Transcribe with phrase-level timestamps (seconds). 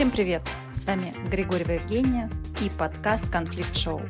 [0.00, 0.40] Всем привет!
[0.72, 2.30] С вами Григорьева Евгения
[2.62, 4.00] и подкаст «Конфликт Шоу».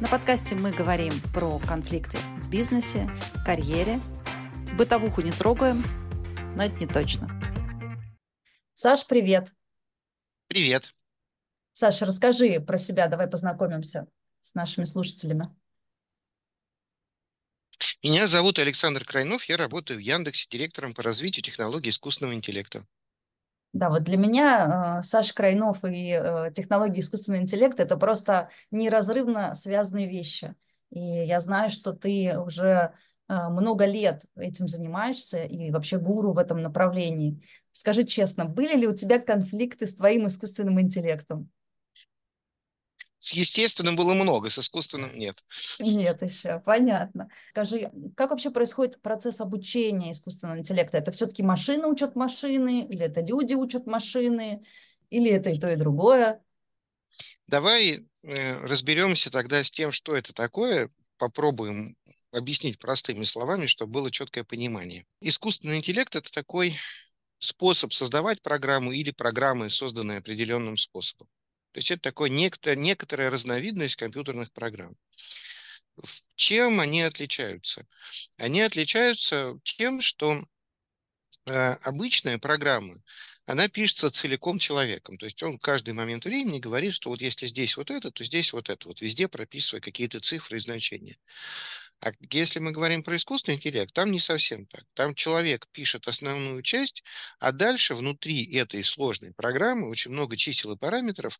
[0.00, 3.08] На подкасте мы говорим про конфликты в бизнесе,
[3.46, 4.00] карьере.
[4.76, 5.84] Бытовуху не трогаем,
[6.56, 7.30] но это не точно.
[8.74, 9.54] Саш, привет!
[10.48, 10.92] Привет!
[11.70, 14.08] Саша, расскажи про себя, давай познакомимся
[14.42, 15.44] с нашими слушателями.
[18.02, 22.88] Меня зовут Александр Крайнов, я работаю в Яндексе директором по развитию технологий искусственного интеллекта.
[23.72, 29.54] Да, вот для меня э, Саша Крайнов и э, технологии искусственного интеллекта– это просто неразрывно
[29.54, 30.54] связанные вещи.
[30.90, 32.94] И я знаю, что ты уже
[33.28, 37.42] э, много лет этим занимаешься и вообще гуру в этом направлении.
[37.72, 41.50] Скажи честно, были ли у тебя конфликты с твоим искусственным интеллектом?
[43.20, 45.42] С естественным было много, с искусственным нет.
[45.80, 47.28] Нет еще, понятно.
[47.50, 50.98] Скажи, как вообще происходит процесс обучения искусственного интеллекта?
[50.98, 54.64] Это все-таки машины учат машины, или это люди учат машины,
[55.10, 56.42] или это и то, и другое?
[57.48, 61.96] Давай э, разберемся тогда с тем, что это такое, попробуем
[62.30, 65.06] объяснить простыми словами, чтобы было четкое понимание.
[65.20, 66.76] Искусственный интеллект– это такой
[67.38, 71.28] способ создавать программу или программы, созданные определенным способом.
[71.72, 74.96] То есть это такое некто, некоторая разновидность компьютерных программ.
[76.36, 77.86] Чем они отличаются?
[78.36, 80.42] Они отличаются тем, что
[81.46, 81.52] э,
[81.82, 82.94] обычная программа,
[83.46, 85.16] она пишется целиком человеком.
[85.16, 88.52] То есть он каждый момент времени говорит, что вот если здесь вот это, то здесь
[88.52, 88.88] вот это.
[88.88, 91.16] Вот везде прописывая какие-то цифры и значения.
[92.00, 94.84] А если мы говорим про искусственный интеллект, там не совсем так.
[94.94, 97.02] Там человек пишет основную часть,
[97.40, 101.38] а дальше внутри этой сложной программы очень много чисел и параметров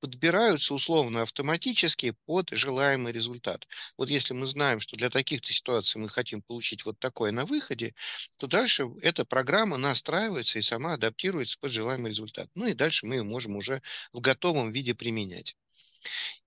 [0.00, 3.68] подбираются условно автоматически под желаемый результат.
[3.96, 7.94] Вот если мы знаем, что для таких-то ситуаций мы хотим получить вот такое на выходе,
[8.36, 12.48] то дальше эта программа настраивается и сама адаптируется под желаемый результат.
[12.56, 13.80] Ну и дальше мы ее можем уже
[14.12, 15.56] в готовом виде применять.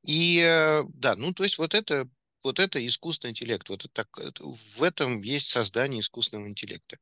[0.03, 2.09] И э, да, ну то есть вот это
[2.43, 3.69] вот это искусственный интеллект.
[3.69, 6.97] Вот это, это, в этом есть создание искусственного интеллекта.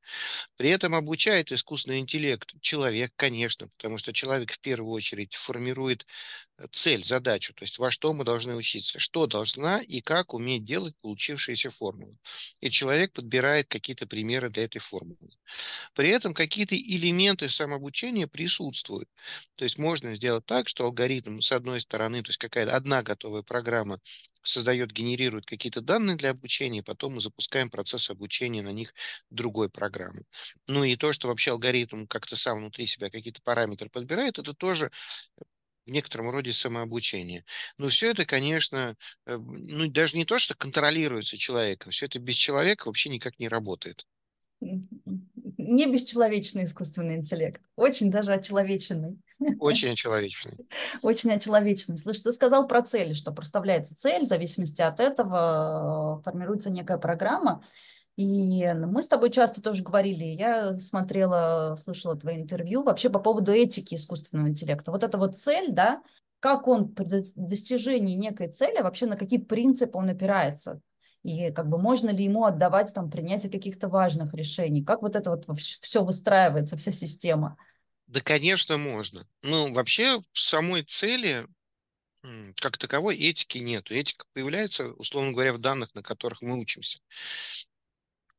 [0.57, 6.05] При этом обучает искусственный интеллект человек, конечно, потому что человек в первую очередь формирует э,
[6.71, 10.95] цель, задачу, то есть во что мы должны учиться, что должна и как уметь делать
[11.01, 12.17] получившиеся формулы.
[12.59, 15.31] И человек подбирает какие-то примеры для этой формулы.
[15.93, 19.09] При этом какие-то элементы самообучения присутствуют.
[19.55, 23.43] То есть можно сделать так, что алгоритм, с одной стороны, то есть какая-то одна готовая
[23.43, 23.99] программа
[24.43, 28.93] создает, генерирует какие-то данные для обучения, потом мы запускаем процесс обучения на них
[29.29, 30.23] другой программы.
[30.67, 34.91] Ну и то, что вообще алгоритм как-то сам внутри себя какие-то параметры подбирает, это тоже
[35.85, 37.43] в некотором роде самообучение.
[37.77, 42.35] Но все это, конечно, э, ну даже не то, что контролируется человеком, все это без
[42.35, 44.05] человека вообще никак не работает
[45.71, 49.17] не бесчеловечный искусственный интеллект, очень даже очеловеченный.
[49.59, 50.57] Очень очеловеченный.
[51.01, 51.97] Очень очеловеченный.
[51.97, 56.97] Слушай, ты сказал про цели, что проставляется цель, в зависимости от этого э, формируется некая
[56.97, 57.63] программа.
[58.17, 63.51] И мы с тобой часто тоже говорили, я смотрела, слышала твои интервью вообще по поводу
[63.51, 64.91] этики искусственного интеллекта.
[64.91, 66.03] Вот эта вот цель, да,
[66.39, 67.05] как он при
[67.35, 70.81] достижении некой цели, вообще на какие принципы он опирается?
[71.23, 74.83] и как бы можно ли ему отдавать там принятие каких-то важных решений?
[74.83, 77.57] Как вот это вот все выстраивается, вся система?
[78.07, 79.25] Да, конечно, можно.
[79.43, 81.45] Ну, вообще в самой цели
[82.57, 83.91] как таковой этики нет.
[83.91, 86.99] Этика появляется, условно говоря, в данных, на которых мы учимся.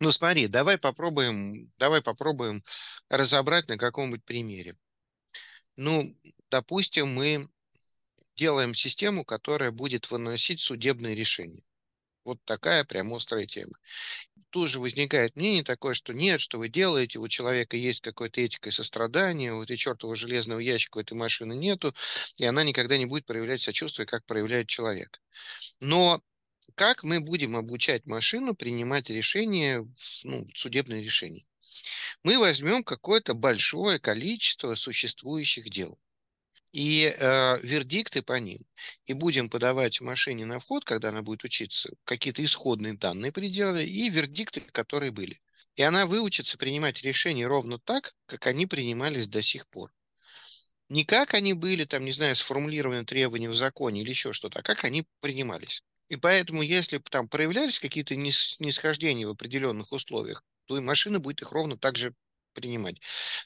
[0.02, 2.64] Ну, смотри, давай попробуем, давай попробуем
[3.08, 4.76] разобрать на каком-нибудь примере.
[5.76, 6.18] Ну,
[6.50, 7.48] допустим, мы
[8.34, 11.62] делаем систему, которая будет выносить судебные решения.
[12.24, 13.74] Вот такая прям острая тема.
[14.50, 18.70] Тут же возникает мнение такое, что нет, что вы делаете, у человека есть какая-то этика
[18.70, 21.94] и сострадание, вот и чертового железного ящика у этой машины нету,
[22.38, 25.22] и она никогда не будет проявлять сочувствие, как проявляет человек.
[25.78, 26.20] Но
[26.74, 29.86] как мы будем обучать машину принимать решения,
[30.24, 31.46] ну, судебные решения?
[32.22, 35.98] Мы возьмем какое-то большое количество существующих дел
[36.72, 38.58] и э, вердикты по ним.
[39.04, 44.08] И будем подавать машине на вход, когда она будет учиться, какие-то исходные данные пределы и
[44.08, 45.40] вердикты, которые были.
[45.76, 49.92] И она выучится принимать решения ровно так, как они принимались до сих пор.
[50.88, 54.62] Не как они были, там, не знаю, сформулированы требования в законе или еще что-то, а
[54.62, 55.82] как они принимались.
[56.12, 61.52] И поэтому, если там проявлялись какие-то нисхождения в определенных условиях, то и машина будет их
[61.52, 62.12] ровно так же
[62.52, 62.96] принимать.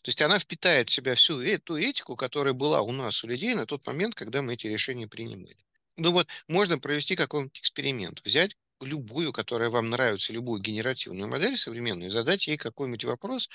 [0.02, 3.54] То есть она впитает в себя всю эту этику, которая была у нас, у людей
[3.54, 5.56] на тот момент, когда мы эти решения принимали.
[5.96, 12.10] Ну вот, можно провести какой-нибудь эксперимент, взять любую, которая вам нравится, любую генеративную модель современную,
[12.10, 13.48] задать ей какой-нибудь вопрос,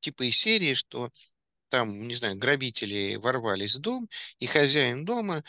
[0.00, 1.12] типа из серии, что
[1.68, 4.08] там, не знаю, грабители ворвались в дом,
[4.38, 5.44] и хозяин дома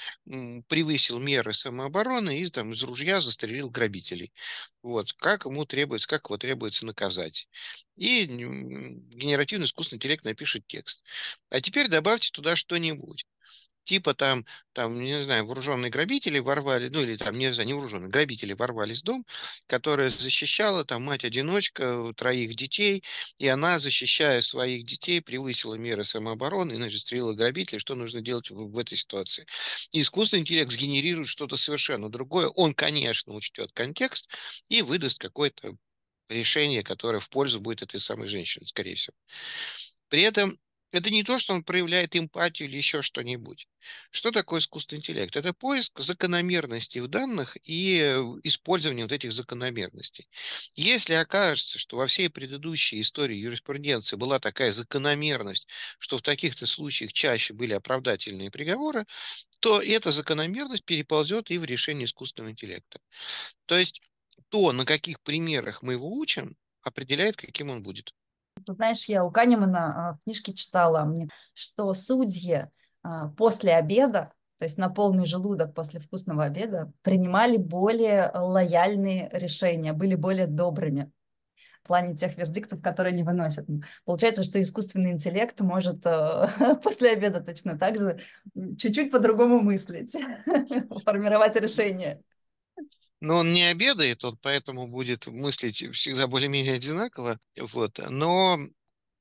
[0.68, 4.34] превысил меры самообороны и там из ружья застрелил грабителей.
[4.82, 7.48] Вот, как ему требуется, как его требуется наказать.
[7.96, 11.04] И генеративный искусственный интеллект напишет текст.
[11.50, 13.26] А теперь добавьте туда что-нибудь
[13.88, 18.10] типа там, там, не знаю, вооруженные грабители ворвали, ну или там, не знаю, не вооруженные,
[18.10, 19.26] грабители ворвались в дом,
[19.66, 23.04] которая защищала там мать-одиночка, троих детей,
[23.38, 28.72] и она, защищая своих детей, превысила меры самообороны, иначе стрелила грабителей, что нужно делать в,
[28.72, 29.46] в этой ситуации.
[29.92, 32.50] И искусственный интеллект сгенерирует что-то совершенно другое.
[32.50, 34.30] Он, конечно, учтет контекст
[34.68, 35.78] и выдаст какое-то
[36.28, 39.16] решение, которое в пользу будет этой самой женщины, скорее всего.
[40.10, 40.60] При этом
[40.92, 43.68] это не то, что он проявляет эмпатию или еще что-нибудь.
[44.12, 45.36] Что такое искусственный интеллект?
[45.36, 50.28] Это поиск закономерностей в данных и э, использование вот этих закономерностей.
[50.76, 55.68] Если окажется, что во всей предыдущей истории юриспруденции была такая закономерность,
[56.00, 59.06] что в таких-то случаях чаще были оправдательные приговоры,
[59.60, 63.00] то эта закономерность переползет и в решение искусственного интеллекта.
[63.66, 64.02] То есть
[64.50, 68.14] то, на каких примерах мы его учим, определяет, каким он будет.
[68.74, 71.12] Знаешь, я у Канемана а, в книжке читала,
[71.54, 72.68] что судьи
[73.04, 79.94] а, после обеда, то есть на полный желудок после вкусного обеда, принимали более лояльные решения,
[79.94, 81.12] были более добрыми
[81.84, 83.66] в плане тех вердиктов, которые они выносят.
[84.04, 86.50] Получается, что искусственный интеллект может а,
[86.84, 88.20] после обеда точно так же
[88.78, 90.14] чуть-чуть по-другому мыслить,
[91.06, 92.22] формировать решения.
[93.20, 97.40] Но он не обедает, он поэтому будет мыслить всегда более-менее одинаково.
[97.74, 98.00] Вот.
[98.10, 98.60] Но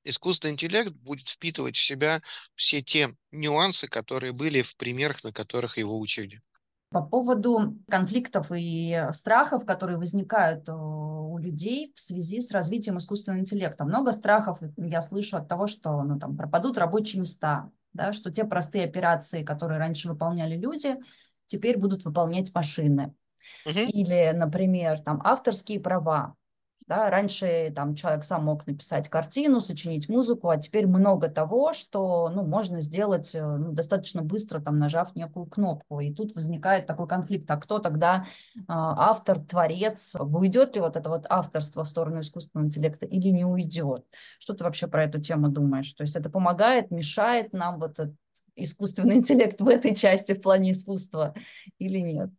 [0.04, 2.22] искусственный интеллект будет впитывать в себя
[2.54, 6.42] все те нюансы, которые были в примерах, на которых его учили.
[6.90, 13.40] По поводу конфликтов и страхов, которые возникают э, у людей в связи с развитием искусственного
[13.40, 13.84] интеллекта.
[13.84, 18.44] Много страхов я слышу от того, что ну, там, пропадут рабочие места, да, что те
[18.44, 20.96] простые операции, которые раньше выполняли люди,
[21.46, 23.12] теперь будут выполнять машины.
[23.88, 26.34] Или, например, там авторские права.
[26.86, 32.30] Да, раньше там человек сам мог написать картину, сочинить музыку, а теперь много того, что
[32.32, 35.98] ну, можно сделать э, ну, достаточно быстро, там, нажав некую кнопку.
[35.98, 37.50] И тут возникает такой конфликт.
[37.50, 40.14] А кто тогда э, автор, творец?
[40.20, 44.04] Уйдет ли вот это вот авторство в сторону искусственного интеллекта или не уйдет?
[44.38, 45.92] Что ты вообще про эту тему думаешь?
[45.92, 48.14] То есть это помогает, мешает нам вот этот
[48.54, 51.34] искусственный интеллект в этой части в плане искусства
[51.78, 52.30] или нет?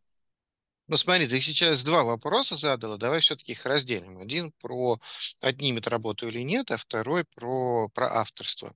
[0.88, 4.20] Ну, смотри, ты сейчас два вопроса задала, давай все-таки их разделим.
[4.20, 5.00] Один про
[5.42, 8.74] отнимет работу или нет, а второй про, про авторство.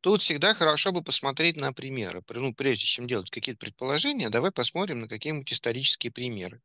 [0.00, 2.22] Тут всегда хорошо бы посмотреть на примеры.
[2.30, 6.62] Ну, прежде чем делать какие-то предположения, давай посмотрим на какие-нибудь исторические примеры.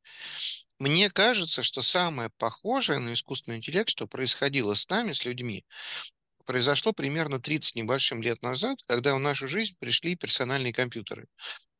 [0.79, 5.65] Мне кажется, что самое похожее на искусственный интеллект, что происходило с нами, с людьми,
[6.45, 11.27] произошло примерно 30 небольшим лет назад, когда в нашу жизнь пришли персональные компьютеры.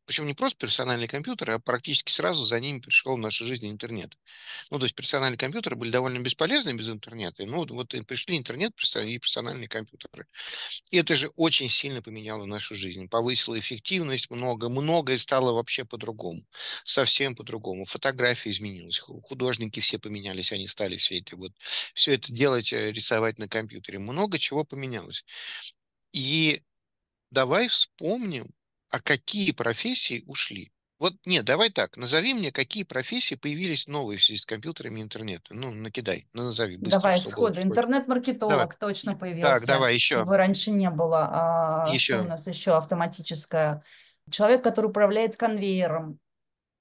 [0.07, 4.17] Причем не просто персональные компьютеры, а практически сразу за ними пришел в нашу жизнь интернет.
[4.71, 7.45] Ну, то есть персональные компьютеры были довольно бесполезны без интернета.
[7.45, 10.25] Ну, вот пришли интернет и персональные компьютеры.
[10.91, 13.09] И это же очень сильно поменяло нашу жизнь.
[13.09, 16.41] Повысило эффективность много, многое стало вообще по-другому.
[16.85, 17.83] Совсем по-другому.
[17.85, 21.51] Фотография изменилась, художники все поменялись, они стали все это вот,
[21.93, 23.99] все это делать, э, рисовать на компьютере.
[23.99, 25.25] Много чего поменялось.
[26.13, 26.61] И
[27.31, 28.47] давай вспомним,
[28.89, 30.71] а какие профессии ушли?
[30.99, 35.03] Вот нет, давай так, назови мне, какие профессии появились новые в связи с компьютерами и
[35.03, 35.59] интернетом.
[35.59, 36.99] Ну, накидай, ну, назови быстро.
[36.99, 37.61] Давай сходу.
[37.61, 39.53] Интернет-маркетолог точно появился.
[39.53, 40.15] Так, давай еще.
[40.15, 41.29] Его раньше не было.
[41.31, 42.21] А еще.
[42.21, 43.83] У нас еще автоматическое?
[44.31, 46.19] Человек, который управляет конвейером,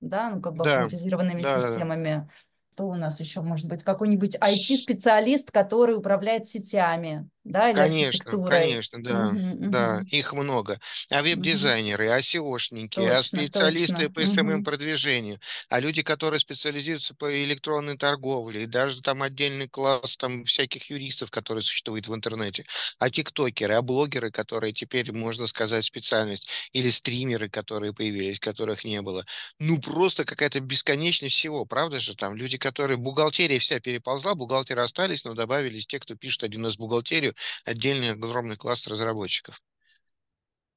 [0.00, 0.73] да, ну, как бы да.
[0.85, 2.14] автоматизированными да, системами.
[2.14, 2.30] Да, да.
[2.73, 3.85] Что у нас еще может быть?
[3.85, 10.07] Какой-нибудь IT-специалист, который управляет сетями да, или конечно, конечно, да, угу, да, угу.
[10.11, 10.81] их много.
[11.11, 12.15] А веб-дизайнеры, угу.
[12.15, 14.11] а SEOшники, точно, а специалисты точно.
[14.11, 15.38] по SMM-продвижению,
[15.69, 21.31] а люди, которые специализируются по электронной торговле, и даже там отдельный класс там всяких юристов,
[21.31, 22.65] которые существуют в интернете,
[22.99, 29.00] а тиктокеры, а блогеры, которые теперь, можно сказать, специальность, или стримеры, которые появились, которых не
[29.03, 29.25] было.
[29.61, 32.17] Ну, просто какая-то бесконечность всего, правда же?
[32.17, 32.97] Там люди, которые...
[32.97, 38.57] Бухгалтерия вся переползла, бухгалтеры остались, но добавились те, кто пишет один из бухгалтерию, отдельный огромный
[38.57, 39.62] класс разработчиков.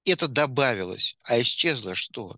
[0.06, 2.38] Это добавилось, а исчезло что?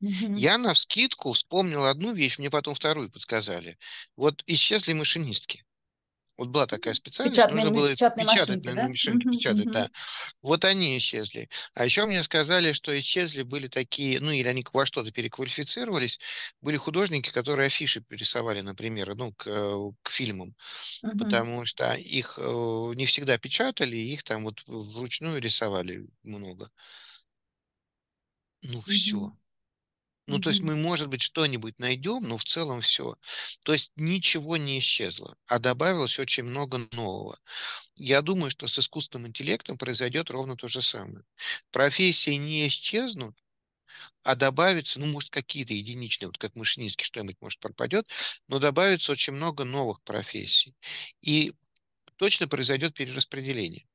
[0.00, 0.34] Угу.
[0.36, 3.78] Я на вскидку вспомнил одну вещь, мне потом вторую подсказали.
[4.16, 5.64] Вот исчезли машинистки.
[6.40, 8.88] Вот была такая специальность, Печатные, нужно было печатные печатать машинки, да?
[8.88, 9.90] машинке, Мгм, печатать, мгм, да.
[10.42, 11.48] Вот они исчезли.
[11.74, 16.20] А еще мне сказали, что исчезли были такие, ну или они во что-то переквалифицировались,
[16.62, 20.56] были художники, которые афиши перерисовали, например, ну, к, э, к фильмам,
[21.02, 22.42] мгм, потому что их э,
[22.96, 26.70] не всегда печатали, их там вот вручную рисовали много.
[28.62, 29.36] Ну, все.
[30.30, 33.16] Ну, то есть мы, может быть, что-нибудь найдем, но в целом все.
[33.64, 37.38] То есть ничего не исчезло, а добавилось очень много нового.
[37.96, 41.24] Я думаю, что с искусственным интеллектом произойдет ровно то же самое.
[41.72, 43.36] Профессии не исчезнут,
[44.22, 48.06] а добавится, ну, может, какие-то единичные, вот как машинистки, что-нибудь, может, пропадет,
[48.48, 50.74] но добавится очень много новых профессий.
[51.22, 51.52] И
[52.16, 53.86] точно произойдет перераспределение.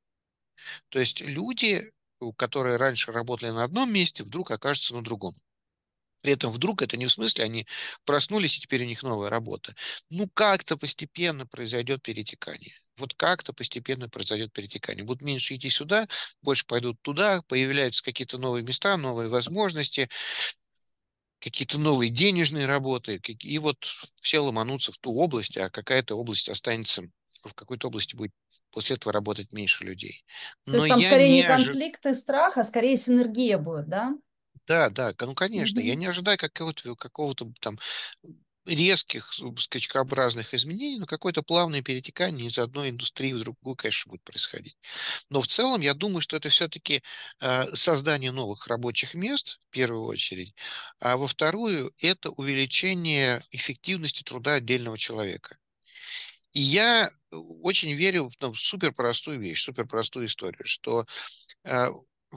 [0.88, 1.92] То есть люди,
[2.36, 5.36] которые раньше работали на одном месте, вдруг окажутся на другом.
[6.26, 7.68] При этом вдруг это не в смысле они
[8.04, 9.76] проснулись, и теперь у них новая работа.
[10.10, 12.72] Ну, как-то постепенно произойдет перетекание.
[12.96, 15.04] Вот как-то постепенно произойдет перетекание.
[15.04, 16.08] Будут меньше идти сюда,
[16.42, 20.08] больше пойдут туда, появляются какие-то новые места, новые возможности,
[21.38, 23.20] какие-то новые денежные работы.
[23.24, 23.76] И вот
[24.20, 27.04] все ломанутся в ту область, а какая-то область останется,
[27.44, 28.32] в какой-то области будет
[28.72, 30.24] после этого работать меньше людей.
[30.64, 33.88] То Но есть там скорее не не ожидаю конфликт и страх, а скорее синергия будет,
[33.88, 34.16] да?
[34.66, 37.78] Да, да, ну конечно, я Мгм, не ожидаю какого-то какого-то там
[38.66, 44.76] резких скачкообразных изменений, но какое-то плавное перетекание из одной индустрии в другую, конечно, будет происходить.
[45.30, 47.02] Но в целом я думаю, что это все-таки
[47.74, 50.54] создание новых рабочих мест в первую очередь,
[51.00, 55.58] а во вторую это увеличение эффективности труда отдельного человека.
[56.52, 61.06] И я э, очень верю в ну, суперпростую вещь, суперпростую историю, что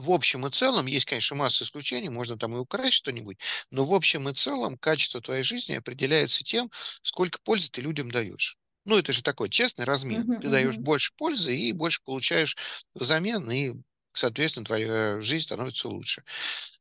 [0.00, 3.38] В общем и целом, есть, конечно, масса исключений, можно там и украсть что-нибудь,
[3.70, 6.70] но в общем и целом качество твоей жизни определяется тем,
[7.02, 8.56] сколько пользы ты людям даешь.
[8.86, 10.24] Ну, это же такой честный размен.
[10.24, 12.56] мгм, Ты даешь мгм, больше пользы и больше получаешь
[12.94, 13.74] взамен, и,
[14.14, 16.24] соответственно, твоя жизнь становится лучше.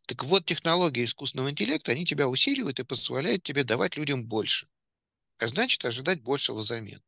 [0.07, 4.67] Так вот, технологии искусственного интеллекта, они тебя усиливают и позволяют тебе давать людям больше.
[5.39, 6.99] А значит, ожидать большего взамен.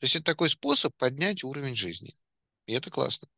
[0.00, 2.14] То есть это такой способ поднять уровень жизни.
[2.66, 3.28] И это классно.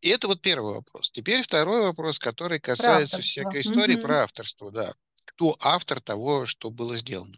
[0.00, 1.10] И это вот первый вопрос.
[1.10, 4.92] Теперь второй вопрос, который касается всякой истории про авторство, да.
[5.24, 7.36] Кто автор того, что было сделано?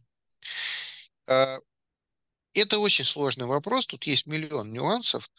[1.26, 1.59] А,
[2.54, 5.31] Это очень сложный вопрос, тут есть миллион нюансов.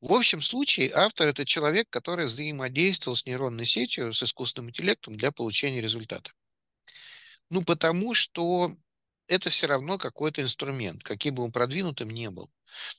[0.00, 5.32] В общем случае автор– это человек, который взаимодействовал с нейронной сетью, с искусственным интеллектом для
[5.32, 6.30] получения результата.
[7.50, 8.72] Ну, потому что
[9.28, 12.50] это все равно какой-то инструмент, каким бы он продвинутым не был.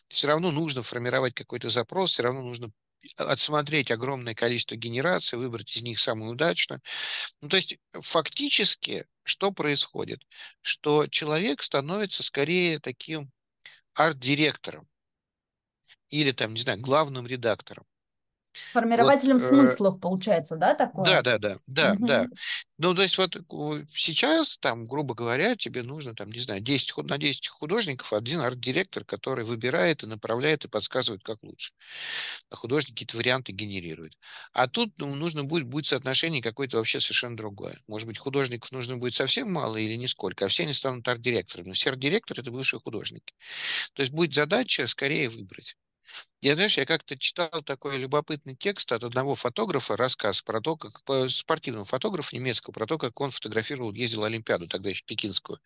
[0.07, 2.71] Все равно нужно формировать какой-то запрос, все равно нужно
[3.15, 6.81] отсмотреть огромное количество генераций, выбрать из них самую удачную.
[7.41, 10.21] Ну, то есть фактически что происходит?
[10.61, 13.31] Что человек становится скорее таким
[13.93, 14.87] арт-директором
[16.09, 17.85] или там, не знаю, главным редактором.
[18.95, 21.21] Вот Формирователем э, смыслов, получается, да, Да, такое?
[21.21, 22.27] да, да, да, да.
[22.27, 22.37] Мгм,
[22.79, 26.91] Ну, то есть вот у- сейчас, там, грубо говоря, тебе нужно, там, не знаю, 10,
[26.91, 31.73] худ- на 10 художников один арт-директор, который выбирает и направляет и подсказывает, как лучше.
[32.49, 34.13] А художник какие-то варианты генерирует.
[34.53, 37.77] А тут ну, нужно будет, будет соотношение какое-то вообще совершенно другое.
[37.87, 41.69] Может быть, художников нужно будет совсем мало или нисколько, а все они станут арт-директорами.
[41.69, 43.33] Но все арт-директоры– это бывшие художники.
[43.93, 45.75] То есть будет задача скорее выбрать.
[46.41, 51.03] Я, знаешь, я как-то читал такой любопытный текст от одного фотографа, рассказ про то, как
[51.03, 55.59] по- спортивного фотографа немецкого, про то, как он фотографировал, ездил Олимпиаду, тогда еще пекинскую.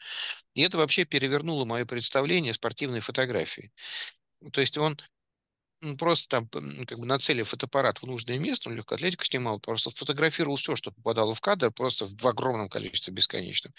[0.55, 3.71] И это вообще перевернуло мое представление о спортивной фотографии.
[4.53, 4.97] То есть он
[5.81, 6.47] м, просто там,
[6.85, 10.91] как бы нацелив фотоаппарат в нужное место, он легкую атлетику снимал, просто фотографировал все, что
[10.91, 13.73] попадало в кадр, просто в огромном количестве, бесконечном.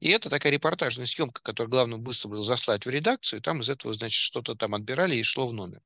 [0.00, 3.70] И это такая репортажная съемка, которую главное быстро было заслать в редакцию, и там из
[3.70, 5.80] этого, значит, что-то там отбирали и шло в номер.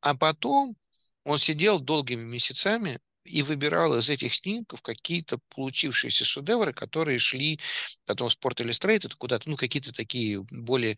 [0.00, 0.76] А потом
[1.24, 7.60] он сидел долгими месяцами и выбирал из этих снимков какие-то получившиеся шедевры, которые шли
[8.06, 10.96] потом в Sport Illustrated куда-то, ну, какие-то такие более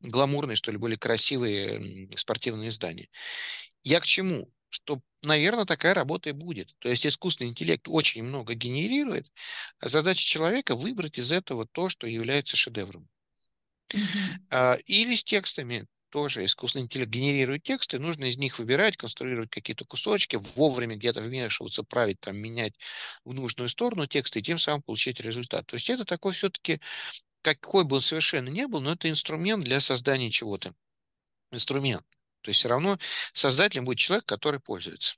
[0.00, 3.08] гламурные, что ли, более красивые спортивные издания.
[3.84, 4.50] Я к чему?
[4.70, 6.74] Что, наверное, такая работа и будет.
[6.80, 9.32] То есть искусственный интеллект очень много генерирует,
[9.80, 13.08] а задача человека выбрать из этого то, что является шедевром.
[14.50, 19.84] А, Или с текстами тоже искусственный интеллект генерирует тексты, нужно из них выбирать, конструировать какие-то
[19.84, 22.74] кусочки, вовремя где-то вмешиваться, править, там, менять
[23.24, 25.66] в нужную сторону тексты и тем самым получить результат.
[25.66, 26.80] То есть это такой все-таки,
[27.42, 30.72] какой бы он совершенно не был, но это инструмент для создания чего-то.
[31.50, 32.06] Инструмент.
[32.42, 32.96] То есть все равно
[33.32, 35.16] создателем будет человек, который пользуется.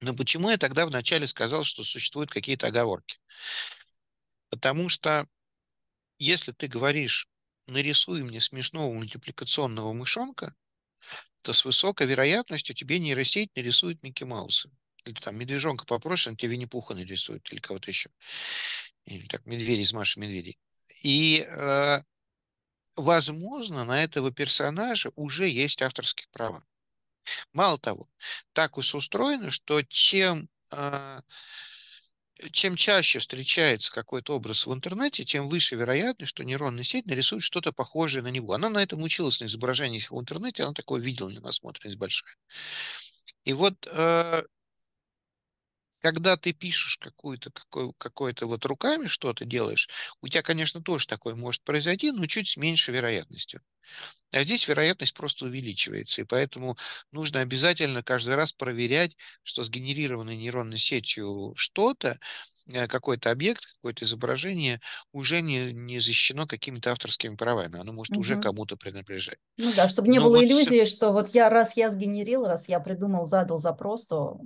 [0.00, 3.16] Но почему я тогда вначале сказал, что существуют какие-то оговорки?
[4.48, 5.26] Потому что
[6.20, 7.28] если ты говоришь,
[7.66, 10.54] нарисуй мне смешного мультипликационного мышонка,
[11.42, 14.70] то с высокой вероятностью тебе нейросеть нарисует Микки Мауса.
[15.04, 18.10] Или там медвежонка попроще, он тебе Винни-Пуха нарисует, или кого-то еще.
[19.04, 20.58] Или так, медведь из Маши Медведей.
[21.02, 22.00] И, э,
[22.96, 26.64] возможно, на этого персонажа уже есть авторские права.
[27.52, 28.08] Мало того,
[28.52, 31.20] так уж устроено, что чем э,
[32.52, 37.72] чем чаще встречается какой-то образ в интернете, тем выше вероятность, что нейронная сеть нарисует что-то
[37.72, 38.52] похожее на него.
[38.52, 42.34] Она на этом училась на изображениях в интернете, она такое видела, насмотренность большая.
[43.44, 44.42] И вот э,
[46.04, 49.88] когда ты пишешь какую-то, какой, какое-то вот руками что-то делаешь,
[50.22, 53.62] у тебя, конечно, тоже такое может произойти, но чуть с меньшей вероятностью.
[54.32, 56.76] А здесь вероятность просто увеличивается, и поэтому
[57.12, 62.18] нужно обязательно каждый раз проверять, что сгенерированной нейронной сетью что-то,
[62.88, 64.80] какой-то объект, какое-то изображение
[65.12, 67.78] уже не, не защищено какими-то авторскими правами.
[67.78, 68.20] Оно может угу.
[68.20, 69.38] уже кому-то принадлежать.
[69.58, 70.86] Ну да, чтобы не Но было вот иллюзии, все...
[70.86, 74.40] что вот я раз я сгенерил, раз я придумал, задал запрос, то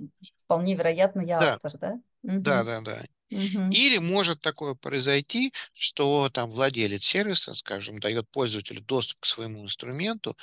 [0.45, 1.53] вполне вероятно я да.
[1.53, 1.91] автор, да?
[2.23, 2.39] Угу.
[2.39, 3.01] Да, да, да.
[3.31, 3.59] Угу.
[3.69, 10.35] Или может такое произойти, что там владелец сервиса, скажем, дает пользователю доступ к своему инструменту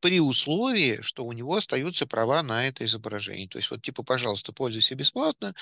[0.00, 3.48] при условии, что у него остаются права на это изображение.
[3.48, 5.54] То есть вот типа, пожалуйста, пользуйся бесплатно,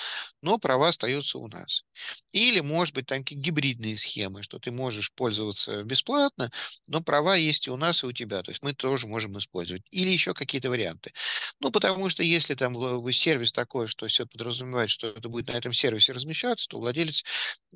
[0.42, 1.84] но права остаются у нас.
[2.32, 6.50] Или, может быть, там гибридные схемы, что ты можешь пользоваться бесплатно,
[6.86, 8.42] но права есть и у нас, и у тебя.
[8.42, 9.82] То есть мы тоже можем использовать.
[9.90, 11.12] Или еще какие-то варианты.
[11.60, 12.74] Ну, потому что если там
[13.12, 17.24] сервис такой, что все подразумевает, что это будет на этом сервисе размещаться, что владелец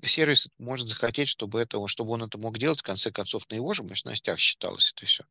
[0.04, 3.74] сервиса может захотеть, чтобы, это, чтобы он это мог делать, в конце концов, на его
[3.74, 5.24] же мощностях считалось это все.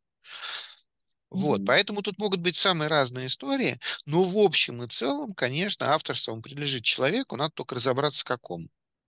[1.30, 6.40] Вот, поэтому тут могут быть самые разные истории, но в общем и целом, конечно, авторство
[6.40, 8.68] принадлежит человеку, надо только разобраться, какому.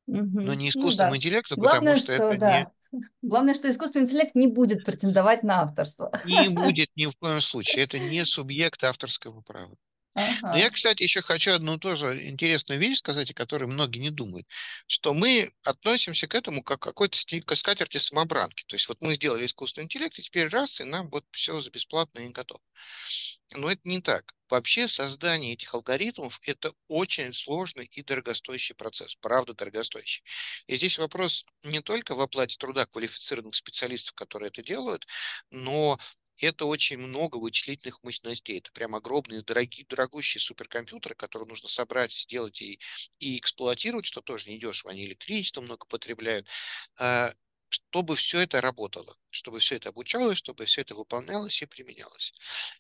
[0.10, 0.26] Mm-hmm.
[0.34, 1.18] Но не искусственному ну, да.
[1.18, 2.60] интеллекту, Главное, потому что, что это да.
[2.92, 3.04] не...
[3.22, 6.12] Главное, что искусственный интеллект не будет претендовать на авторство.
[6.26, 7.84] Не будет ни в коем случае.
[7.84, 9.76] Это не субъект авторского права.
[10.15, 10.57] Ага.
[10.57, 14.48] Я, кстати, еще хочу одну тоже интересную вещь сказать, о которой многие не думают,
[14.88, 18.63] что мы относимся к этому как какой-то к скатерти самобранки.
[18.67, 22.19] То есть вот мы сделали искусственный интеллект, и теперь раз, и нам вот все бесплатно
[22.19, 22.62] и готово.
[23.53, 24.34] Но это не так.
[24.50, 30.24] Вообще создание этих алгоритмов– это очень сложный и дорогостоящий процесс, правда дорогостоящий.
[30.67, 35.06] И здесь вопрос не только в оплате труда квалифицированных специалистов, которые это делают,
[35.51, 35.99] но
[36.38, 38.60] это очень много вычислительных мощностей.
[38.60, 42.80] Это прям огромные, дорогие, дорогущие суперкомпьютеры, которые нужно собрать, сделать и,
[43.19, 44.91] и эксплуатировать, что тоже не дешево.
[44.91, 46.48] Они электричество много потребляют
[46.98, 47.34] а,
[47.69, 52.34] чтобы все это работало, чтобы все это обучалось, чтобы все это выполнялось и применялось.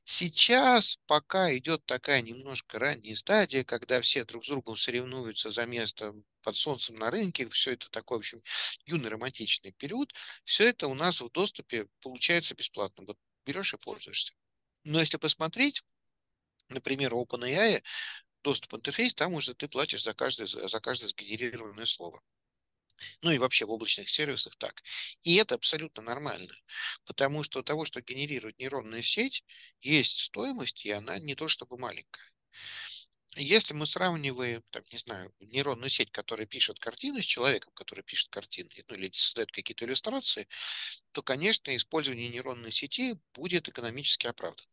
[0.05, 6.13] Сейчас пока идет такая немножко ранняя стадия, когда все друг с другом соревнуются за место
[6.41, 8.41] под солнцем на рынке, все это такой, в общем,
[8.85, 10.13] юный романтичный период,
[10.43, 13.03] все это у нас в доступе получается бесплатно.
[13.05, 14.33] Вот берешь и пользуешься.
[14.83, 15.83] Но если посмотреть,
[16.69, 17.83] например, OpenAI,
[18.43, 22.21] доступ интерфейс, там уже ты платишь за каждое, за каждое сгенерированное слово.
[23.21, 24.81] Ну и вообще в облачных сервисах так.
[25.23, 26.53] И это абсолютно нормально,
[27.05, 29.43] потому что того, что генерирует нейронная сеть,
[29.81, 32.25] есть стоимость, и она не то чтобы маленькая.
[33.37, 38.29] Если мы сравниваем, там, не знаю, нейронную сеть, которая пишет картины, с человеком, который пишет
[38.29, 40.47] картины, ну или создает какие-то иллюстрации,
[41.11, 44.69] то, конечно, использование нейронной сети будет экономически оправдано.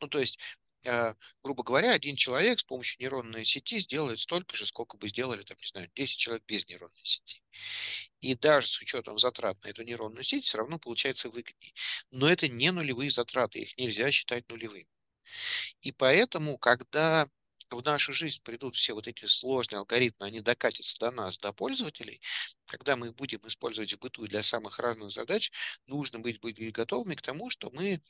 [0.00, 0.38] Ну, то есть,
[0.84, 5.42] э, грубо говоря, один человек с помощью нейронной сети сделает столько же, сколько бы сделали,
[5.42, 7.42] там, не знаю, 10 человек без нейронной сети.
[8.20, 11.74] И даже с учетом затрат на эту нейронную сеть все равно получается выгоднее.
[12.10, 14.88] Но это не нулевые затраты, их нельзя считать нулевыми.
[15.82, 17.28] И поэтому, когда
[17.78, 22.20] в нашу жизнь придут все вот эти сложные алгоритмы, они докатятся до нас, до пользователей,
[22.66, 25.50] когда мы будем использовать в быту для самых разных задач,
[25.86, 28.02] нужно быть, быть готовыми к тому, что мы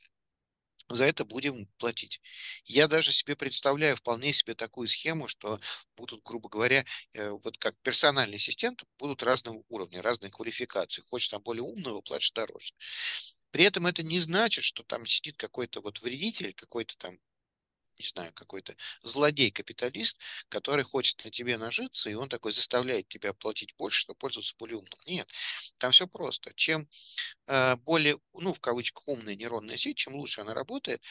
[0.89, 2.21] за это будем платить.
[2.65, 5.59] Я даже себе представляю вполне себе такую схему, что
[5.95, 11.01] будут, грубо говоря, э, вот как персональный ассистент, будут разного уровня, разные квалификации.
[11.01, 12.73] Хочешь там более умного, платишь дороже.
[13.51, 17.17] При этом это не значит, что там сидит какой-то вот вредитель, какой-то там
[18.01, 23.75] не знаю, какой-то злодей-капиталист, который хочет на тебе нажиться, и он такой заставляет тебя платить
[23.77, 24.99] больше, чтобы пользоваться более умным.
[25.05, 25.29] Нет,
[25.77, 26.53] там все просто.
[26.55, 26.87] Чем
[27.47, 31.01] э, более, ну, в кавычках, умная нейронная сеть, чем лучше она работает,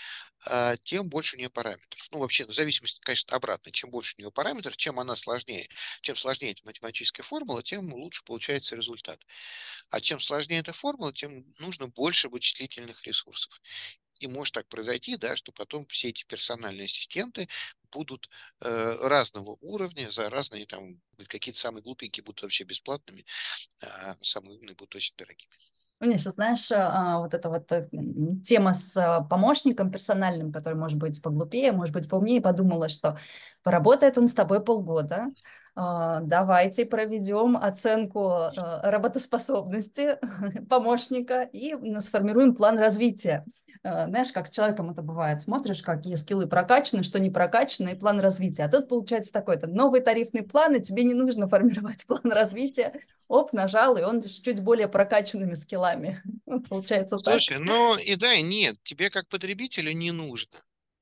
[0.47, 2.07] э, тем больше у нее параметров.
[2.11, 3.73] Ну, вообще, в зависимости, конечно, обратно.
[3.73, 5.69] Чем больше у нее параметров, чем она сложнее,
[6.03, 9.21] чем сложнее эта математическая формула, тем лучше получается результат.
[9.91, 13.61] А чем сложнее эта формула, тем нужно больше вычислительных ресурсов.
[14.21, 17.49] И может так произойти, да, что потом все эти персональные ассистенты
[17.91, 18.29] будут
[18.61, 23.25] э, разного уровня, за разные там, какие-то самые глупенькие будут вообще бесплатными,
[23.83, 25.51] а самые умные будут очень дорогими.
[26.03, 27.87] У меня сейчас, знаешь, а, вот эта вот э,
[28.43, 33.19] тема с а, помощником персональным, который может быть поглупее, может быть поумнее, подумала, что
[33.63, 35.27] поработает он с тобой полгода,
[35.75, 40.17] а, давайте проведем оценку работоспособности
[40.71, 43.45] помощника и сформируем план развития.
[43.83, 48.21] Знаешь, как с человеком это бывает, смотришь, какие скиллы прокачаны, что не прокачаны, и план
[48.21, 48.65] развития.
[48.65, 53.55] А тут получается такой-то новый тарифный план, и тебе не нужно формировать план развития, оп,
[53.55, 56.23] нажал, и он с чуть более прокачанными скиллами.
[56.69, 57.67] Получается Слушай, так.
[57.67, 60.59] ну и да, и нет, тебе как потребителю не нужно.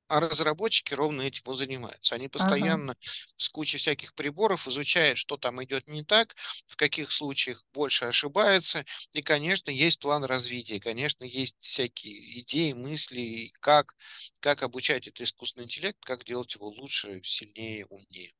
[0.09, 2.14] А разработчики ровно этим и занимаются.
[2.14, 2.79] Они Ага.
[2.79, 2.94] постоянно
[3.37, 6.35] с кучей всяких приборов изучают, что там идет не так,
[6.66, 8.85] в каких случаях больше ошибаются.
[9.12, 13.94] И, конечно, есть план развития, конечно, есть всякие идеи, мысли, как,
[14.40, 18.33] как обучать этот искусственный интеллект, как делать его лучше, сильнее, умнее.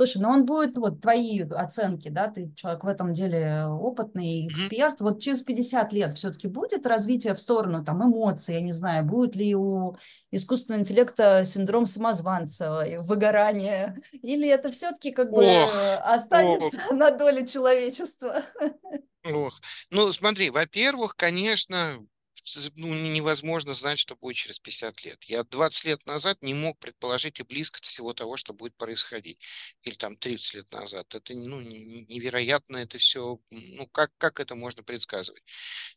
[0.00, 5.02] Слушай, ну он будет, вот твои оценки, да, ты человек в этом деле опытный, эксперт,
[5.02, 9.36] вот через 50 лет все-таки будет развитие в сторону там эмоций, я не знаю, будет
[9.36, 9.98] ли у
[10.30, 16.80] искусственного интеллекта синдром самозванца, и выгорание, или это все-таки как бы Ох, э, ох, останется
[16.94, 18.42] на долю человечества?
[19.30, 19.60] ох.
[19.90, 21.98] Ну, смотри, во-первых, конечно,
[22.76, 25.22] ну, невозможно знать, что будет через 50 лет.
[25.24, 29.38] Я 20 лет назад не мог предположить и близко всего того, что будет происходить.
[29.82, 31.14] Или там 30 лет назад.
[31.14, 33.38] Это ну, не- не- невероятно, это все.
[33.50, 35.42] Ну, как, как это можно предсказывать?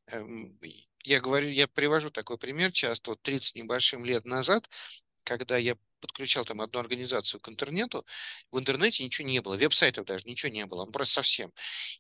[0.08, 0.60] Эм,
[1.04, 3.12] Я говорю, я привожу такой пример часто.
[3.12, 4.70] Вот 30 небольшим лет назад
[5.24, 8.06] когда я подключал там одну организацию к интернету,
[8.52, 11.52] в интернете ничего не было, веб-сайтов даже ничего не было, ну, просто совсем.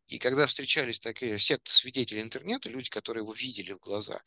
[0.08, 4.22] И когда встречались такие секты свидетелей интернета, люди, которые его видели в глаза,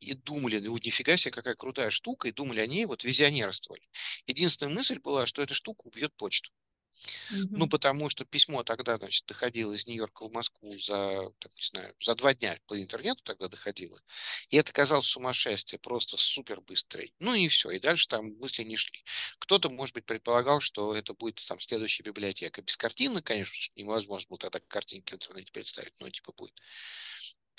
[0.00, 3.82] и думали, ну нифига себе, какая крутая штука, и думали о ней, вот визионерствовали.
[4.26, 6.50] Единственная мысль была, что эта штука убьет почту.
[7.54, 7.68] Ну, Мгм.
[7.68, 12.14] потому что письмо тогда, значит, доходило из Нью-Йорка в Москву за, так, не знаю, за
[12.14, 13.98] два дня по интернету тогда доходило.
[14.48, 17.10] И это казалось сумасшествие, просто супер быстрое.
[17.18, 19.02] Ну и все, и дальше там мысли не шли.
[19.38, 22.62] Кто-то, может быть, предполагал, что это будет там следующая библиотека.
[22.62, 26.54] Без картины, конечно, невозможно было тогда картинки в интернете представить, но типа будет.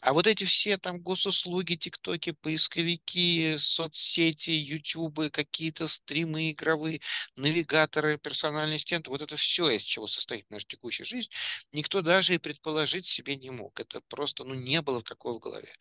[0.01, 7.01] А вот эти все там госуслуги, тиктоки, поисковики, соцсети, ютубы, какие-то стримы игровые,
[7.35, 11.29] навигаторы, персональные ассистенты, вот это все, из чего состоит наша текущая жизнь,
[11.71, 13.79] никто даже и предположить себе не мог.
[13.79, 15.71] Это просто, ну, не было такого в голове.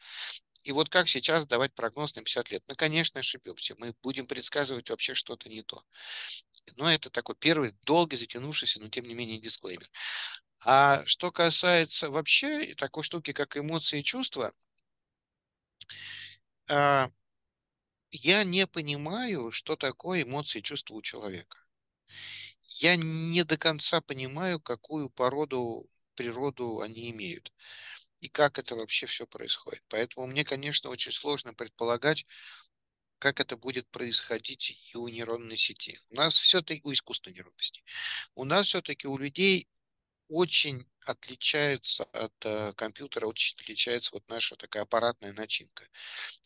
[0.65, 2.63] И вот как сейчас давать прогноз на 50 лет?
[2.69, 3.75] Ну, конечно, ошибемся.
[3.79, 5.83] Мы будем предсказывать вообще что-то не то.
[6.77, 9.89] Но это такой первый долго затянувшийся, но тем не менее дисклеймер.
[10.62, 14.53] А что касается вообще такой штуки, как эмоции и чувства,
[16.68, 17.09] а,
[18.11, 21.59] я не понимаю, что такое эмоции и чувства у человека.
[22.62, 27.53] Я не до конца понимаю, какую породу, природу они имеют
[28.20, 29.83] и как это вообще все происходит.
[29.88, 32.27] Поэтому мне, конечно, очень сложно предполагать,
[33.18, 35.99] как это будет происходить и у нейронной сети.
[36.11, 37.83] У нас все-таки, у искусственной нейронной сети,
[38.35, 39.68] у нас все-таки у людей
[40.31, 45.85] очень отличается от э, компьютера, очень отличается вот наша такая аппаратная начинка.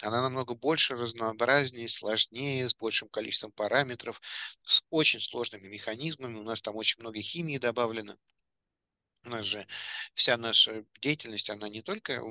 [0.01, 4.20] Она намного больше, разнообразнее, сложнее, с большим количеством параметров,
[4.64, 6.38] с очень сложными механизмами.
[6.38, 8.16] У нас там очень много химии добавлено.
[9.25, 9.66] У нас же
[10.14, 12.23] вся наша деятельность, она не только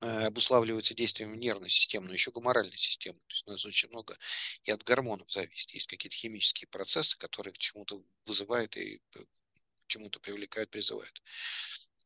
[0.00, 3.18] э, обуславливается действием нервной системы, но еще гуморальной системы.
[3.20, 4.18] То есть у нас очень много
[4.64, 5.70] и от гормонов зависит.
[5.70, 9.18] Есть какие-то химические процессы, которые к чему-то вызывают и э,
[9.86, 11.22] к чему-то привлекают, призывают.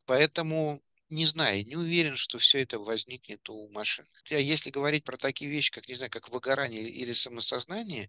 [0.07, 4.05] Поэтому не знаю, не уверен, что все это возникнет у машин.
[4.29, 8.09] Если говорить про такие вещи, как, не знаю, как выгорание или самосознание,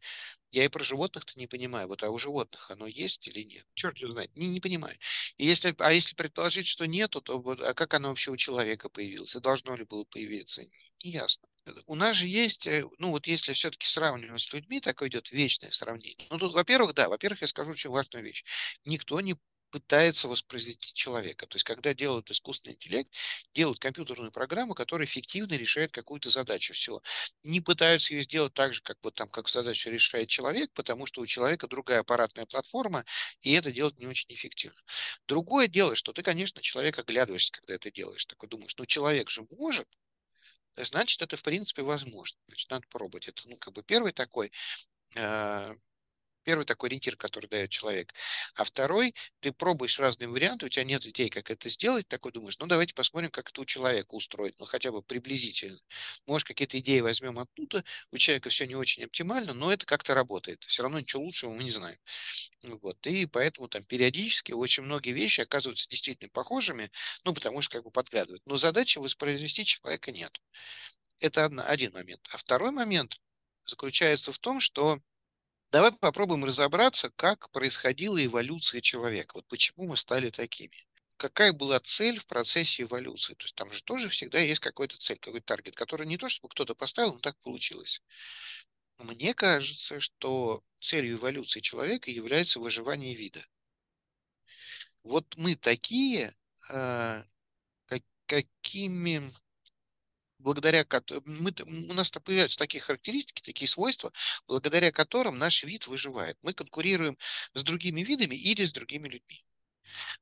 [0.51, 1.88] я и про животных-то не понимаю.
[1.88, 3.65] Вот а у животных оно есть или нет?
[3.73, 4.95] Черт его знает, не, не понимаю.
[5.38, 8.88] И если, а если предположить, что нету, то вот, а как оно вообще у человека
[8.88, 9.34] появилось?
[9.34, 10.63] Должно ли было появиться?
[11.03, 11.47] Не ясно.
[11.88, 15.71] У нас же есть, э, ну вот если все-таки сравниваем с людьми, такое идет вечное
[15.71, 16.27] сравнение.
[16.29, 18.43] Ну тут, во-первых, да, во-первых, я скажу очень важную вещь.
[18.86, 19.36] Никто не
[19.71, 21.47] пытается воспроизвести человека.
[21.47, 23.10] То есть, когда делают искусственный интеллект,
[23.53, 26.73] делают компьютерную программу, которая эффективно решает какую-то задачу.
[26.73, 27.01] Все.
[27.43, 31.21] Не пытаются ее сделать так же, как вот там, как задачу решает человек, потому что
[31.21, 33.05] у человека другая аппаратная платформа,
[33.41, 34.79] и это делать не очень эффективно.
[35.27, 38.25] Другое дело, что ты, конечно, человек оглядываешься, когда это делаешь.
[38.25, 39.88] Такой думаешь, ну человек же может,
[40.77, 42.38] значит, это в принципе возможно.
[42.47, 43.27] Значит, надо пробовать.
[43.27, 44.51] Это, ну, как бы первый такой
[45.15, 45.75] э,
[46.43, 48.13] Первый такой ориентир, который дает человек.
[48.56, 52.58] А второй, ты пробуешь разные варианты, у тебя нет идей, как это сделать, такой думаешь,
[52.60, 55.77] ну давайте посмотрим, как это у человека устроить, ну хотя бы приблизительно.
[56.25, 60.63] Может, какие-то идеи возьмем оттуда, у человека все не очень оптимально, но это как-то работает.
[60.63, 61.97] Все равно ничего лучшего мы не знаем.
[62.63, 63.06] Вот.
[63.08, 66.91] И поэтому там периодически очень многие вещи оказываются действительно похожими,
[67.23, 68.41] ну потому что как бы подглядывают.
[68.45, 70.39] Но задачи воспроизвести человека нет.
[71.19, 72.27] Это одна, один момент.
[72.32, 73.19] А второй момент
[73.65, 74.99] заключается в том, что
[75.71, 79.36] Давай попробуем разобраться, как происходила эволюция человека.
[79.36, 80.75] Вот почему мы стали такими.
[81.15, 83.36] Какая была цель в процессе эволюции?
[83.36, 86.49] То есть там же тоже всегда есть какой-то цель, какой-то таргет, который не то, чтобы
[86.49, 88.01] кто-то поставил, но так получилось.
[88.97, 93.45] Мне кажется, что целью эволюции человека является выживание вида.
[95.03, 96.34] Вот мы такие,
[96.69, 97.23] а,
[98.25, 99.31] какими
[100.41, 100.86] благодаря
[101.25, 101.54] мы,
[101.89, 104.12] у нас появляются такие характеристики, такие свойства,
[104.47, 106.38] благодаря которым наш вид выживает.
[106.41, 107.17] Мы конкурируем
[107.54, 109.43] с другими видами или с другими людьми.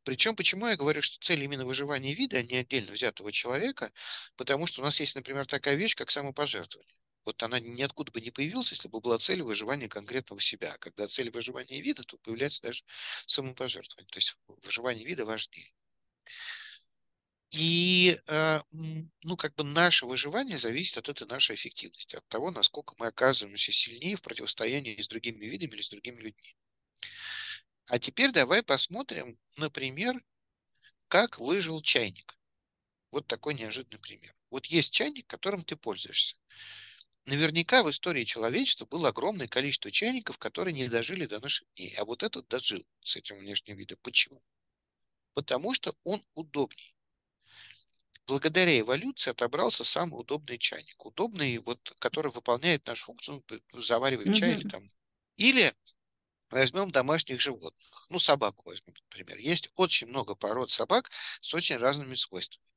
[0.04, 3.92] Причем, почему я говорю, что цель именно выживания вида, а не отдельно взятого человека,
[4.36, 6.96] потому что у нас есть, например, такая вещь, как самопожертвование.
[7.26, 10.78] Вот она ниоткуда бы не появилась, если бы была цель выживания конкретного себя.
[10.80, 12.84] Когда цель выживания вида, то появляется даже
[13.28, 14.10] самопожертвование.
[14.10, 15.72] То есть выживание вида важнее.
[17.52, 18.62] И, э,
[19.24, 23.72] ну, как бы наше выживание зависит от этой нашей эффективности, от того, насколько мы оказываемся
[23.72, 26.56] сильнее в противостоянии с другими видами или с другими людьми.
[27.88, 30.24] А теперь давай посмотрим, например,
[31.08, 32.38] как выжил чайник.
[33.10, 34.36] Вот такой неожиданный пример.
[34.52, 36.36] Вот есть чайник, которым ты пользуешься.
[37.26, 41.96] Наверняка в истории человечества было огромное количество чайников, которые не дожили до наших дней.
[41.98, 43.98] А вот этот дожил с этим внешним видом.
[44.04, 44.40] Почему?
[45.34, 46.94] Потому что он удобней
[48.30, 51.04] благодаря эволюции отобрался самый удобный чайник.
[51.04, 54.88] Удобный, вот, который выполняет нашу функцию, ну, заваривает чай или там.
[55.36, 55.74] Или
[56.52, 58.06] возьмем домашних животных.
[58.10, 59.40] Ну, собаку возьмем, например.
[59.40, 61.10] Есть очень много пород собак
[61.42, 62.68] с очень разными свойствами.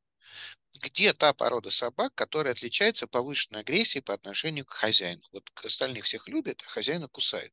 [0.81, 5.23] Где та порода собак, которая отличается повышенной агрессией по отношению к хозяину?
[5.33, 7.53] Вот остальных всех любят, а хозяина кусает.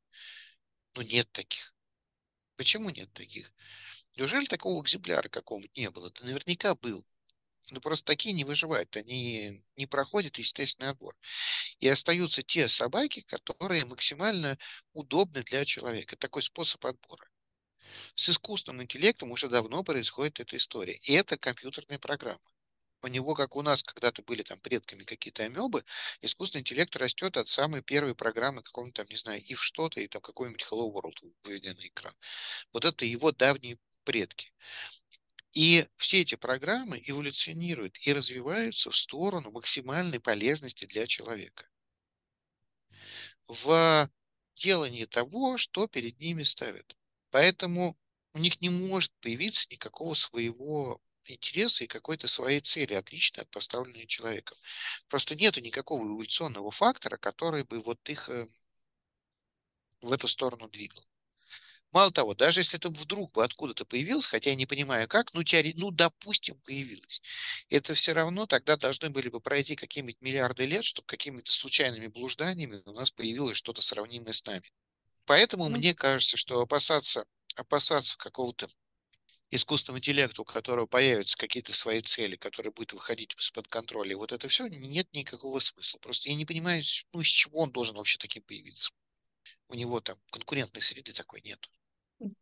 [0.96, 1.76] Ну, нет таких.
[2.56, 3.52] Почему нет таких?
[4.16, 6.08] Неужели такого экземпляра какого-нибудь не было?
[6.08, 7.06] Это наверняка был.
[7.72, 11.16] Ну, просто такие не выживают, они не проходят естественный отбор.
[11.80, 14.58] И остаются те собаки, которые максимально
[14.94, 16.16] удобны для человека.
[16.18, 17.30] Такой способ отбора.
[18.16, 21.00] С искусственным интеллектом уже давно происходит эта история.
[21.04, 22.42] И это компьютерная программа.
[23.02, 25.86] У него, как у нас когда-то были там предками какие-то амебы,
[26.22, 30.22] искусственный интеллект растет от самой первой программы какого-нибудь там, не знаю, if что-то, и там
[30.22, 32.14] какой-нибудь Hello World выведен на экран.
[32.74, 34.52] Вот это его давние предки.
[35.54, 41.68] И все эти программы эволюционируют и развиваются в сторону максимальной полезности для человека.
[43.48, 44.10] В
[44.54, 46.96] делании того, что перед ними ставят.
[47.32, 47.98] Поэтому
[48.34, 54.08] у них не может появиться никакого своего интереса и какой-то своей цели, отличной от поставленной
[54.08, 54.58] человеком.
[55.08, 58.48] Просто нет никакого эволюционного фактора, который бы вот их э,
[60.02, 61.04] в эту сторону двигал.
[61.92, 65.44] Мало того, даже если это вдруг бы откуда-то появилось, хотя я не понимаю как, ну,
[65.44, 65.74] теори...
[65.76, 67.22] ну допустим, появилось,
[67.70, 72.82] это все равно тогда должны были бы пройти какие-нибудь миллиарды лет, чтобы какими-то случайными блужданиями
[72.86, 74.72] у нас появилось что-то сравнимое с нами.
[75.26, 75.70] Поэтому mm.
[75.70, 77.26] мне кажется, что опасаться,
[77.56, 78.70] опасаться какого-то
[79.52, 84.48] искусственного интеллекта, у которого появятся какие-то свои цели, которые будут выходить из-под контроля, вот это
[84.48, 85.98] все нет никакого смысла.
[85.98, 88.92] Просто я не понимаю, ну, с чего он должен вообще таким появиться.
[89.70, 91.68] У него там конкурентной среды такой нет.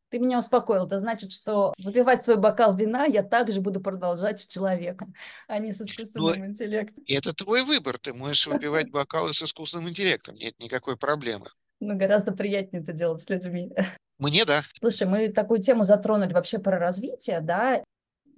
[0.10, 0.86] Ты меня успокоил.
[0.86, 5.14] Это значит, что выпивать свой бокал вина я также буду продолжать с человеком,
[5.48, 7.04] а не с искусственным ну, интеллектом.
[7.08, 7.98] Это твой выбор.
[7.98, 10.36] Ты можешь выпивать бокалы с искусственным интеллектом.
[10.36, 11.48] Нет никакой проблемы.
[11.80, 13.72] Но гораздо приятнее это делать с людьми.
[14.18, 14.64] Мне да.
[14.80, 17.84] Слушай, мы такую тему затронули вообще про развитие, да.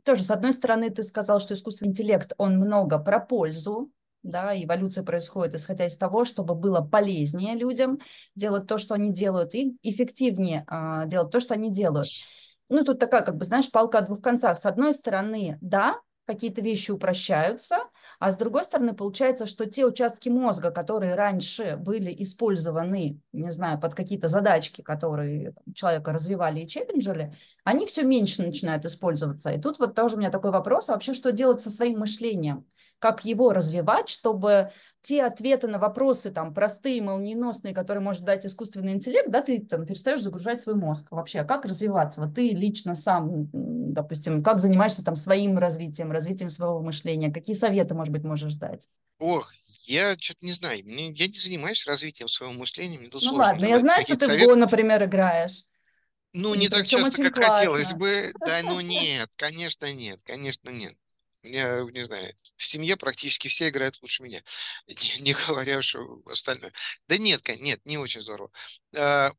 [0.04, 3.92] Тоже, с одной стороны, ты сказал, что искусственный интеллект, он много про пользу,
[4.24, 8.00] да, эволюция происходит, исходя из того, чтобы было полезнее людям
[8.36, 12.08] делать то, что они делают, и эффективнее а, делать то, что они делают.
[12.70, 14.60] Ну, тут такая, как бы, знаешь, палка о двух концах.
[14.60, 17.78] С одной стороны, да, какие-то вещи упрощаются,
[18.20, 23.80] а с другой стороны, получается, что те участки мозга, которые раньше были использованы, не знаю,
[23.80, 29.50] под какие-то задачки, которые человека развивали и челленджили, они все меньше начинают использоваться.
[29.50, 32.68] И тут вот тоже у меня такой вопрос, а вообще что делать со своим мышлением?
[33.00, 38.94] Как его развивать, чтобы те ответы на вопросы там простые, молниеносные, которые может дать искусственный
[38.94, 41.08] интеллект, да, ты там перестаешь загружать свой мозг.
[41.12, 42.22] Вообще, а как развиваться?
[42.22, 47.32] Вот ты лично сам, допустим, как занимаешься там своим развитием, развитием своего мышления?
[47.32, 48.90] Какие советы, может быть, можешь дать?
[49.20, 49.54] Ох,
[49.86, 54.02] Я что-то не знаю, я не занимаюсь развитием своего мышления, мне Ну ладно, я знаю,
[54.02, 54.48] что ты в советы.
[54.48, 55.64] Го, например, играешь.
[56.34, 57.98] Ну, не так часто, как хотелось классно.
[57.98, 58.32] бы.
[58.46, 60.94] Да, ну нет, конечно нет, конечно нет.
[61.44, 64.44] Я не знаю, в семье практически все играют лучше меня,
[64.88, 66.74] не, не говоря уж остальное.
[67.08, 68.52] Да нет, нет, не очень здорово.
[68.96, 69.32] А,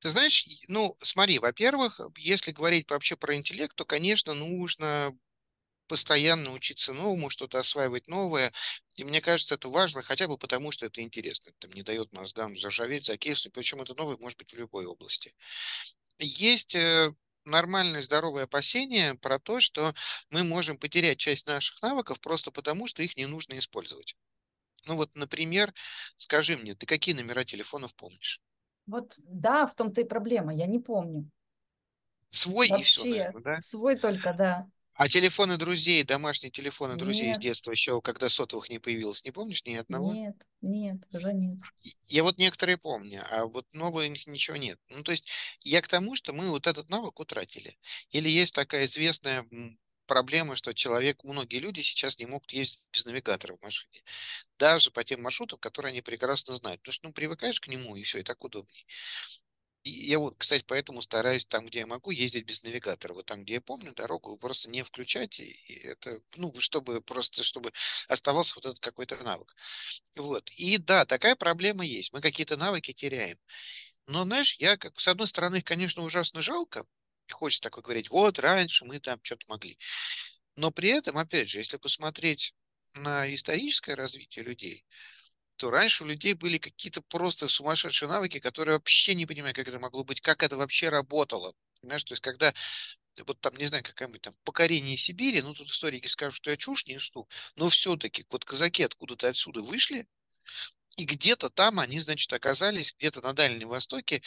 [0.00, 5.16] Ты знаешь, ну, смотри, во-первых, если говорить вообще про интеллект, то, конечно, нужно
[5.88, 8.52] постоянно учиться новому, что-то осваивать новое.
[8.96, 11.50] И мне кажется, это важно хотя бы потому, что это интересно.
[11.58, 13.54] Это не дает мозгам заржаветь, закиснуть.
[13.54, 15.34] Причем это новое может быть в любой области.
[16.18, 17.12] Есть э,
[17.48, 19.94] нормальное здоровое опасение про то, что
[20.30, 24.16] мы можем потерять часть наших навыков просто потому, что их не нужно использовать.
[24.86, 25.74] Ну вот, например,
[26.16, 28.42] скажи мне, ты какие номера телефонов помнишь?
[28.86, 31.30] Вот да, в том-то и проблема, я не помню.
[32.30, 33.58] Свой и все, Вообще, наверное, да?
[33.58, 34.68] свой только, да.
[34.98, 39.64] А телефоны друзей, домашние телефоны друзей Нет, детства еще, когда сотовых не появилось, не помнишь
[39.64, 40.18] ни одного?
[40.18, 41.58] нет, нет, уже нет.
[42.08, 44.78] Я вот некоторые помню, а вот новые у них ничего нет.
[44.90, 45.28] Ну, то есть
[45.60, 47.76] я к тому, что мы вот этот навык утратили.
[48.10, 49.46] Или есть такая известная
[50.06, 54.02] проблема, что человек, многие люди сейчас не могут ездить без навигатора в машине.
[54.58, 56.82] Даже по тем маршрутам, которые они прекрасно знают.
[56.82, 58.84] Потому что, ну, привыкаешь к нему, и все, и так удобнее.
[59.90, 63.14] Я вот, кстати, поэтому стараюсь там, где я могу, ездить без навигатора.
[63.14, 65.38] Вот там, где я помню дорогу, просто не включать.
[65.40, 67.72] И это, ну, чтобы просто, чтобы
[68.08, 69.54] оставался вот этот какой-то навык.
[70.16, 70.50] Вот.
[70.56, 72.12] И да, такая проблема есть.
[72.12, 73.38] Мы какие-то навыки теряем.
[74.06, 76.86] Но, знаешь, я, как, с одной стороны, конечно, ужасно жалко.
[77.28, 79.78] И хочется такое говорить, вот, раньше мы там что-то могли.
[80.56, 82.54] Но при этом, опять же, если посмотреть
[82.94, 84.84] на историческое развитие людей,
[85.58, 89.78] то раньше у людей были какие-то просто сумасшедшие навыки, которые вообще не понимаю, как это
[89.78, 91.54] могло быть, как это вообще работало.
[91.80, 92.54] Понимаешь, то есть когда
[93.26, 96.86] вот там, не знаю, какое-нибудь там покорение Сибири, ну тут историки скажут, что я чушь
[96.86, 100.06] несу, но все-таки вот казаки откуда-то отсюда вышли,
[100.96, 104.22] и где-то там они, значит, оказались, где-то на Дальнем Востоке,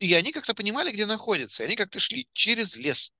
[0.00, 3.12] и они как-то понимали, где находятся, и они как-то шли через лес.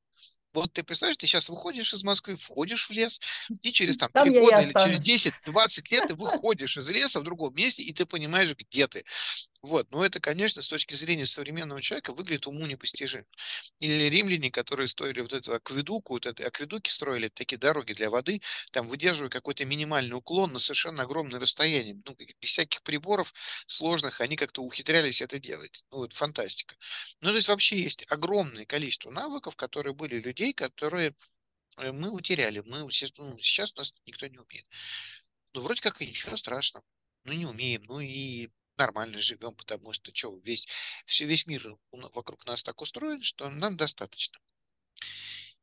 [0.60, 3.20] Вот ты представляешь, ты сейчас выходишь из Москвы, входишь в лес,
[3.62, 5.00] и через там Там три я и года или через останусь.
[5.00, 9.04] 10-20 лет ты выходишь из леса в другом месте, и ты понимаешь, где ты.
[9.62, 13.24] Вот, но это, конечно, с точки зрения современного человека выглядит уму непостижимо.
[13.80, 18.40] Или римляне, которые строили вот эту акведуку, вот это, акведуки строили, такие дороги для воды,
[18.70, 22.00] там выдерживая какой-то минимальный уклон на совершенно огромное расстояние.
[22.04, 23.34] Ну, без всяких приборов
[23.66, 25.84] сложных, они как-то ухитрялись это делать.
[25.90, 26.76] Ну, вот фантастика.
[27.20, 31.14] Ну, то есть вообще есть огромное количество навыков, которые были у людей, которые
[31.78, 32.62] э, мы утеряли.
[32.66, 34.66] Мы ну, сейчас нас никто не умеет.
[35.52, 36.84] Ну, вроде как и ничего страшного.
[37.24, 40.66] Ну, не умеем, ну и нормально живем, потому что что, весь,
[41.04, 44.38] все, весь мир вокруг нас так устроен, что нам достаточно.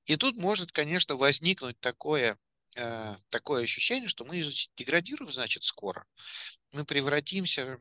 [0.06, 2.38] И тут может, конечно, возникнуть такое,
[2.76, 4.42] э, такое ощущение, что мы
[4.76, 6.06] деградируем, значит, скоро.
[6.72, 7.80] Мы превратимся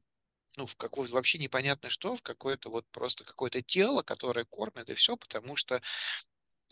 [0.57, 4.95] ну, в какое-то вообще непонятно что, в какое-то вот просто какое-то тело, которое кормит, и
[4.95, 5.83] все, потому что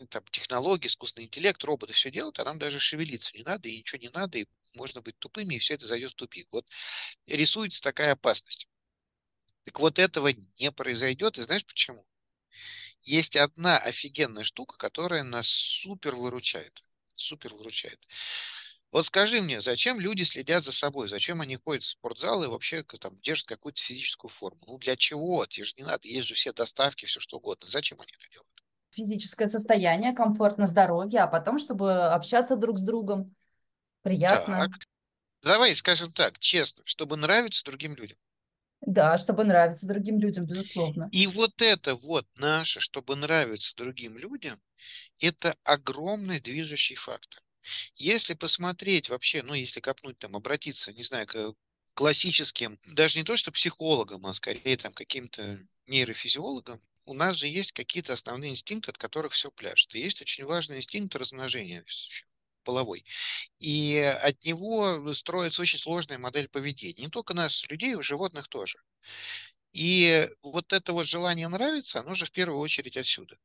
[0.09, 3.99] там технологии, искусственный интеллект, роботы все делают, а нам даже шевелиться не надо, и ничего
[4.01, 6.47] не надо, и можно быть тупыми, и все это зайдет в тупик.
[6.51, 6.67] Вот
[7.27, 8.67] рисуется такая опасность.
[9.65, 10.29] Так вот этого
[10.59, 12.05] не произойдет, и знаешь почему?
[13.01, 16.81] Есть одна офигенная штука, которая нас супер выручает.
[17.15, 17.99] Супер выручает.
[18.91, 21.09] Вот скажи мне, зачем люди следят за собой?
[21.09, 24.61] Зачем они ходят в спортзал и вообще там держат какую-то физическую форму?
[24.67, 25.45] Ну для чего?
[25.45, 27.69] Тебе же не надо, есть же все доставки, все что угодно.
[27.69, 28.52] Зачем они это делают?
[28.93, 33.35] Физическое состояние, комфортно, здоровье, а потом, чтобы общаться друг с другом,
[34.25, 34.81] Так, приятно.
[35.43, 38.17] давай скажем так, честно, чтобы нравиться другим людям.
[38.85, 41.11] Да, чтобы нравиться другим людям, безусловно.
[41.11, 44.61] И вот это вот наше, чтобы нравиться другим людям,
[45.19, 47.41] это огромный движущий фактор.
[47.95, 51.53] Если посмотреть вообще, ну, если копнуть там, обратиться, не знаю, к
[51.95, 57.71] классическим, даже не то что психологам, а скорее там каким-то нейрофизиологам, у нас же есть
[57.73, 59.95] какие-то основные инстинкты, от которых все пляшет.
[59.95, 61.85] И есть очень важный инстинкт размножения
[62.63, 63.05] половой.
[63.59, 67.03] И от него строится очень сложная модель поведения.
[67.03, 68.79] Не только нас, людей, у животных тоже.
[69.73, 73.37] И вот это вот желание нравиться, оно же в первую очередь отсюда.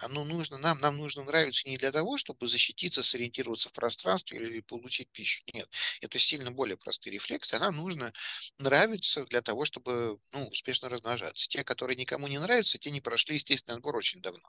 [0.00, 4.60] Оно нужно нам, нам нужно нравиться не для того, чтобы защититься, сориентироваться в пространстве или
[4.60, 5.42] получить пищу.
[5.52, 5.68] Нет,
[6.00, 7.54] это сильно более простые рефлексы.
[7.54, 8.12] А нам нужно
[8.58, 11.48] нравиться для того, чтобы ну, успешно размножаться.
[11.48, 14.48] Те, которые никому не нравятся, те не прошли естественный отбор очень давно.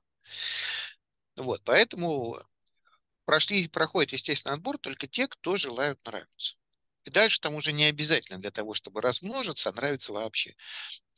[1.35, 2.37] Вот, поэтому
[3.25, 6.55] прошли, проходит естественный отбор только те, кто желают нравиться.
[7.05, 10.55] И дальше там уже не обязательно для того, чтобы размножиться, а нравится вообще.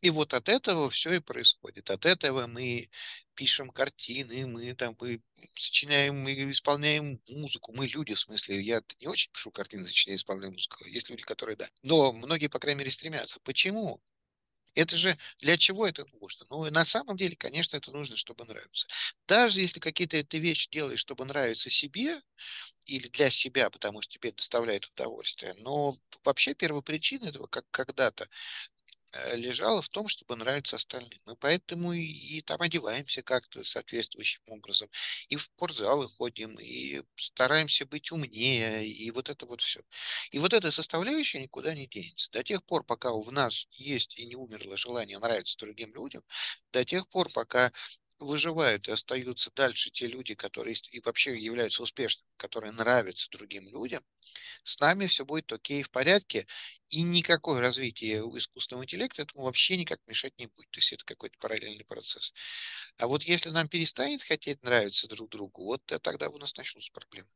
[0.04, 1.90] И вот от этого все и происходит.
[1.90, 2.90] От этого мы
[3.36, 5.22] пишем картины, мы там мы
[5.56, 7.72] сочиняем, мы исполняем музыку.
[7.72, 10.84] Мы люди, в смысле, я не очень пишу картины, сочиняю, исполняю музыку.
[10.86, 11.70] Есть люди, которые да.
[11.84, 13.40] Но многие, по крайней мере, стремятся.
[13.46, 14.02] Почему?
[14.76, 16.46] Это же для чего это нужно?
[16.50, 18.88] Ну, на самом деле, конечно, это нужно, чтобы нравиться.
[19.28, 22.22] Даже если какие-то ты вещи делаешь, чтобы нравиться себе
[22.88, 28.28] или для себя, потому что тебе доставляет удовольствие, но вообще первопричина этого, как когда-то
[29.34, 31.20] лежала в том, чтобы нравиться остальным.
[31.26, 34.90] Мы поэтому и, и там одеваемся как-то соответствующим образом,
[35.30, 39.82] и в спортзалы ходим, и стараемся быть умнее, и вот это вот все.
[40.32, 42.32] И вот эта составляющая никуда не денется.
[42.32, 46.24] До тех пор, пока в нас есть и не умерло желание нравиться другим людям,
[46.72, 47.72] до тех пор, пока
[48.20, 54.04] выживают и остаются дальше те люди, которые и вообще являются успешными, которые нравятся другим людям,
[54.64, 56.48] с нами все будет окей, в порядке,
[56.90, 60.70] и никакое развитие искусственного интеллекта этому вообще никак мешать не будет.
[60.72, 62.34] То есть это какой-то параллельный процесс.
[62.98, 67.30] А вот если нам перестанет хотеть нравиться друг другу, вот тогда у нас начнутся проблемы.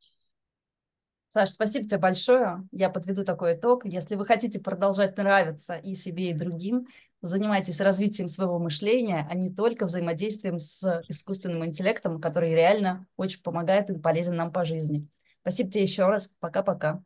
[1.30, 2.67] Саш, спасибо тебе большое.
[2.71, 3.86] Я подведу такой итог.
[3.86, 6.88] Если вы хотите продолжать нравиться и себе, и другим,
[7.22, 13.89] занимайтесь развитием своего мышления, а не только взаимодействием с искусственным интеллектом, который реально очень помогает
[13.89, 15.07] и полезен нам по жизни.
[15.41, 16.36] Спасибо тебе еще раз.
[16.39, 17.01] Пока-пока.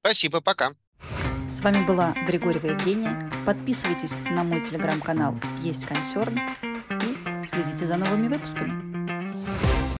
[0.00, 0.72] Спасибо, пока.
[1.50, 3.30] С вами была Григорьева Евгения.
[3.44, 6.38] Подписывайтесь на мой телеграм-канал «Есть консерн»
[6.90, 8.87] и следите за новыми выпусками.